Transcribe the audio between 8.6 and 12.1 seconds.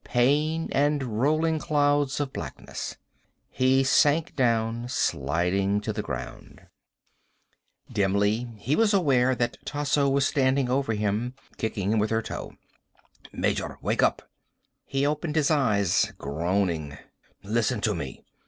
was aware that Tasso was standing over him, kicking him with